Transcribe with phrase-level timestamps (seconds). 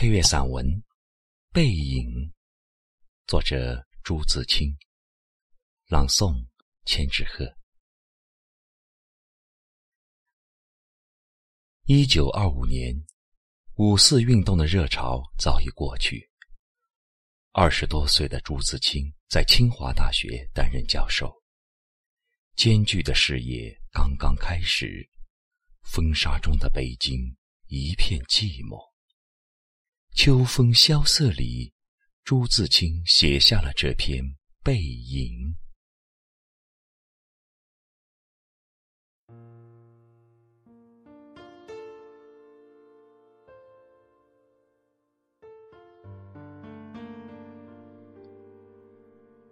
[0.00, 0.64] 配乐散文
[1.52, 2.08] 《背影》，
[3.26, 4.72] 作者朱自清，
[5.88, 6.46] 朗诵
[6.84, 7.44] 千纸鹤。
[11.86, 12.94] 一九二五年，
[13.74, 16.30] 五四运动的热潮早已过去。
[17.50, 21.34] 二十多岁的朱自清在清华大学担任教授，
[22.54, 25.10] 艰巨的事业刚刚开始。
[25.82, 27.18] 风沙中的北京
[27.66, 28.87] 一片寂寞。
[30.20, 31.72] 秋风萧瑟里，
[32.24, 34.20] 朱自清写下了这篇
[34.64, 35.54] 《背影》。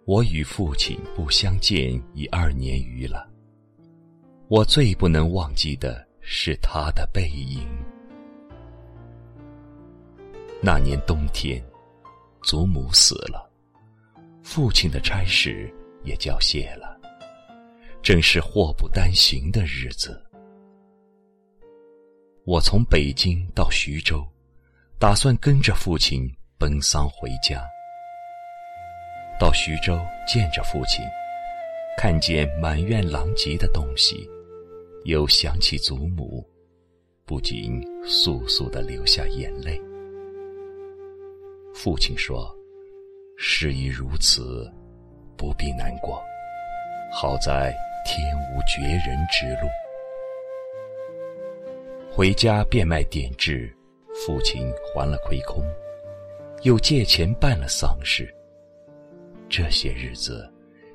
[0.03, 3.31] 我与父亲不相见已二年余了，
[4.49, 6.05] 我最不能忘记的。
[6.29, 7.65] 是他的背影。
[10.59, 11.63] 那年冬天，
[12.41, 13.49] 祖母死了，
[14.43, 15.71] 父亲的差事
[16.03, 16.99] 也交卸了，
[18.01, 20.19] 正是祸不单行的日子。
[22.43, 24.25] 我从北京到徐州，
[24.97, 27.63] 打算跟着父亲奔丧回家。
[29.39, 31.05] 到徐州见着父亲，
[31.97, 34.27] 看见满院狼藉的东西。
[35.05, 36.45] 又想起祖母，
[37.25, 39.79] 不禁簌簌的流下眼泪。
[41.77, 42.51] 父亲说
[43.37, 44.67] ：“事已如此，
[45.37, 46.19] 不必难过。
[47.13, 47.71] 好在
[48.03, 49.69] 天无绝人之路。”
[52.11, 53.71] 回家变卖点痣，
[54.25, 55.63] 父亲还了亏空，
[56.63, 58.27] 又借钱办了丧事。
[59.47, 60.51] 这些日子，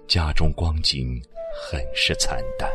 [0.09, 1.23] 家中光景
[1.63, 2.69] 很是惨淡。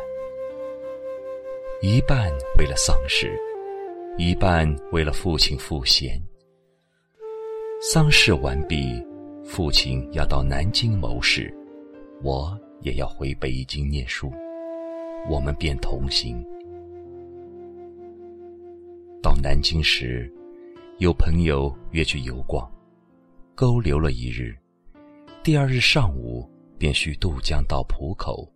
[1.81, 3.38] 一半为了丧事，
[4.17, 6.17] 一半为了父亲赋闲。
[7.80, 9.06] 丧事完毕，
[9.45, 11.56] 父亲要到南京谋事，
[12.23, 14.34] 我也要回北京念书，
[15.29, 16.44] 我们便同行。
[19.22, 20.28] 到南京时，
[20.97, 22.68] 有朋友约去游逛，
[23.53, 24.57] 勾留了一日，
[25.44, 28.52] 第二日上午便需渡江到浦口，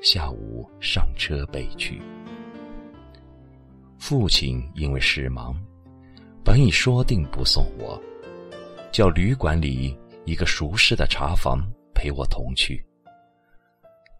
[0.00, 2.00] 下午上车北去。
[3.98, 5.54] 父亲因为事忙，
[6.42, 8.02] 本已说定不送我，
[8.94, 11.58] 叫旅馆里一个熟识的茶房
[11.92, 12.80] 陪我同去。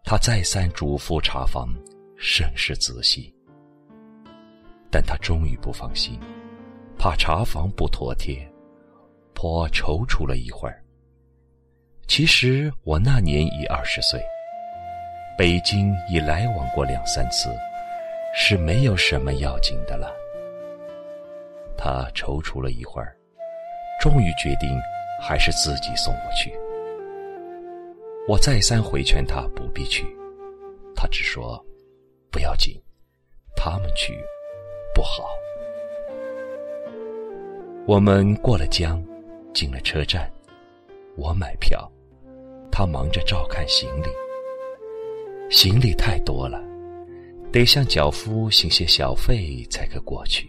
[0.03, 1.73] 他再三嘱咐茶房
[2.17, 3.33] 甚是仔细，
[4.91, 6.19] 但他终于不放心，
[6.99, 8.45] 怕茶房不妥帖，
[9.33, 10.83] 颇踌躇了一会儿。
[12.09, 14.21] 其实我那年已二十岁，
[15.39, 17.49] 北京已来往过两三次。
[18.37, 20.13] 是没有什么要紧的了。
[21.79, 23.17] 他踌躇了一会儿，
[24.01, 24.79] 终于决定
[25.21, 26.53] 还是自己送我去。
[28.29, 30.05] 我再三回劝他不必去，
[30.95, 31.63] 他只说
[32.31, 32.81] ：“不要紧，
[33.57, 34.15] 他们去
[34.95, 35.25] 不好。”
[37.87, 39.03] 我们过了江，
[39.53, 40.31] 进了车站，
[41.17, 41.91] 我买票，
[42.73, 44.09] 他忙着照看行李。
[45.51, 46.63] 行李太多了。
[47.53, 50.49] 得向脚夫行些小费才可过去，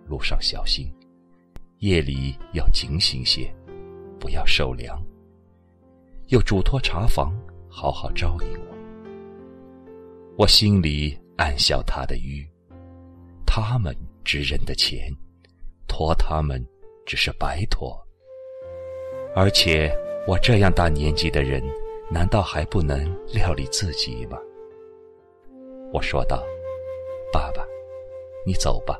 [0.11, 0.93] 路上小心，
[1.77, 3.49] 夜里要警醒些，
[4.19, 5.01] 不要受凉。
[6.27, 7.33] 又嘱托茶房
[7.69, 8.75] 好好照应我。
[10.37, 12.45] 我心里暗笑他的愚，
[13.45, 13.95] 他们
[14.25, 15.09] 值人的钱，
[15.87, 16.61] 托他们
[17.05, 17.97] 只是白托。
[19.33, 19.89] 而且
[20.27, 21.63] 我这样大年纪的人，
[22.09, 24.37] 难道还不能料理自己吗？
[25.93, 26.43] 我说道
[27.31, 27.65] ：“爸爸，
[28.45, 28.99] 你走吧。”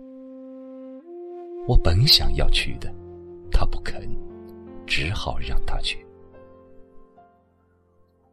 [1.67, 2.91] 我本想要去的，
[3.51, 4.09] 他不肯，
[4.87, 6.05] 只好让他去。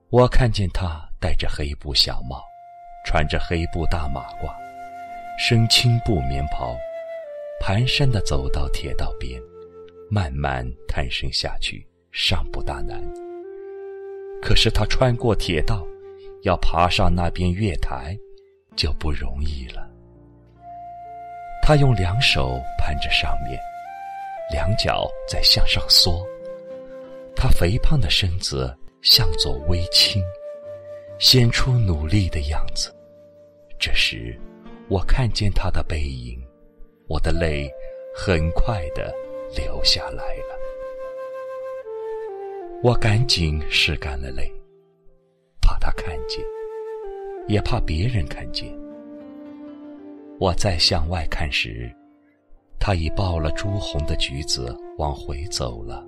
[0.09, 2.43] 我看见他戴着黑布小帽，
[3.05, 4.51] 穿着黑布大马褂，
[5.39, 6.75] 身青布棉袍，
[7.63, 9.41] 蹒跚的走到铁道边，
[10.11, 13.03] 慢慢探身下去，尚不大难。
[14.41, 15.87] 可是他穿过铁道，
[16.43, 18.17] 要爬上那边月台，
[18.75, 19.88] 就不容易了。
[21.69, 23.61] 他用两手攀着上面，
[24.51, 26.27] 两脚在向上缩，
[27.37, 28.75] 他肥胖的身子。
[29.03, 30.21] 向左微倾，
[31.21, 32.93] 显出努力的样子。
[33.79, 34.35] 这时，
[34.89, 36.43] 我看见他的背影，
[37.07, 37.71] 我的泪
[38.17, 39.15] 很快的
[39.55, 40.59] 流下来了。
[42.83, 44.51] 我赶紧拭干了泪，
[45.61, 46.43] 怕他看见，
[47.47, 48.67] 也怕别人看见。
[50.41, 51.93] 我再向外看时，
[52.79, 56.07] 他已抱了朱红的橘子往回走了。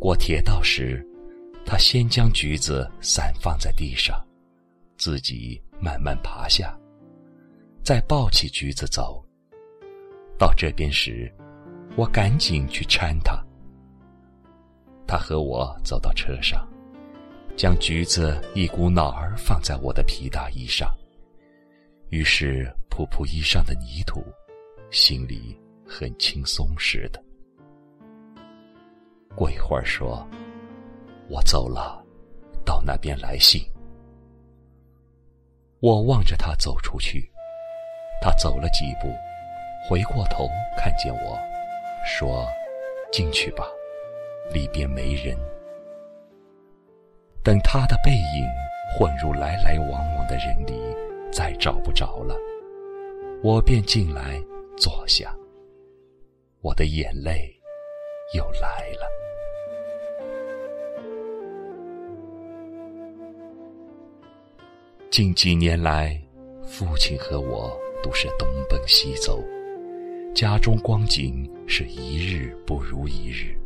[0.00, 1.06] 过铁道时，
[1.64, 4.20] 他先将橘子散放在地上，
[4.96, 6.76] 自己慢慢爬下，
[7.84, 9.24] 再抱起橘子走。
[10.36, 11.32] 到这边时，
[11.94, 13.40] 我赶紧去搀他。
[15.06, 16.68] 他和我走到车上，
[17.56, 20.92] 将橘子一股脑儿放在我的皮大衣上，
[22.12, 24.22] 于是扑扑衣上的泥土，
[24.90, 27.18] 心里很轻松似的。
[29.34, 30.28] 过一会儿说
[31.30, 32.04] ：“我走了，
[32.66, 33.64] 到那边来信。”
[35.80, 37.26] 我望着他走出去，
[38.20, 39.08] 他走了几步，
[39.88, 41.38] 回过头看见我，
[42.04, 42.46] 说
[43.10, 43.64] ：“进去吧，
[44.52, 45.34] 里边没人。”
[47.42, 48.46] 等他的背影
[48.94, 50.74] 混入来来往往的人里，
[51.32, 52.36] 再找不着了，
[53.42, 54.38] 我便进来
[54.76, 55.34] 坐下，
[56.60, 57.50] 我的眼泪
[58.34, 59.08] 又来了。
[65.10, 66.20] 近几年来，
[66.66, 69.42] 父亲和我都是东奔西走，
[70.34, 73.56] 家中光景是一日不如一日。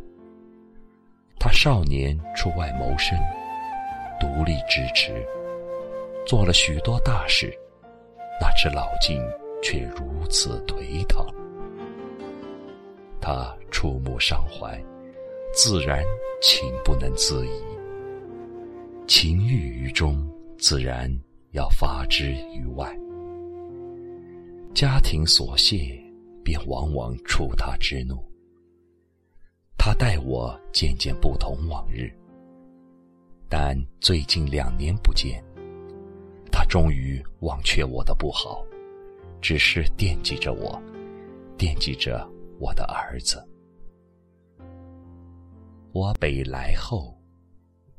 [1.37, 3.17] 他少年出外谋生，
[4.19, 5.13] 独立支持，
[6.27, 7.57] 做了许多大事，
[8.41, 9.17] 那只老鲸
[9.63, 11.25] 却如此颓唐。
[13.21, 14.77] 他触目伤怀，
[15.53, 16.03] 自然
[16.41, 17.51] 情不能自已，
[19.07, 20.29] 情郁于中，
[20.59, 21.09] 自然。
[21.51, 22.95] 要发之于外，
[24.75, 25.97] 家庭琐屑
[26.43, 28.21] 便往往触他之怒。
[29.75, 32.11] 他待我渐渐不同往日，
[33.49, 35.43] 但最近两年不见，
[36.67, 38.61] 终于忘却我的不好，
[39.41, 40.79] 只是惦记着我，
[41.57, 42.27] 惦记着
[42.59, 43.41] 我的儿子。
[45.93, 47.17] 我北来后，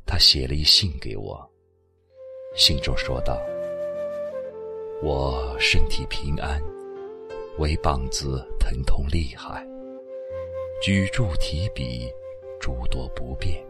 [0.05, 1.50] 他写了一信给我。
[2.55, 3.41] 信中说道
[5.03, 6.61] ：“我身体平安，
[7.59, 9.67] 唯膀子疼痛厉害，
[10.82, 12.06] 举箸提笔
[12.61, 13.64] 诸多不便，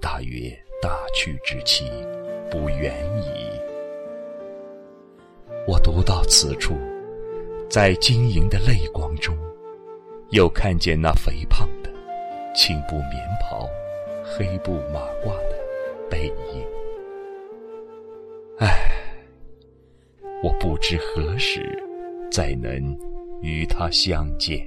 [0.00, 0.50] 大约
[0.80, 1.84] 大去之期
[2.50, 3.60] 不远矣。”
[5.68, 6.78] 我读到此处，
[7.68, 9.36] 在晶莹的泪光中，
[10.30, 11.90] 又看见那肥胖的
[12.54, 13.68] 青布棉袍、
[14.24, 15.58] 黑布马褂的
[16.08, 16.64] 背影。
[18.56, 18.90] 唉，
[20.42, 21.70] 我不知何时
[22.32, 22.98] 再能
[23.42, 24.66] 与他相见。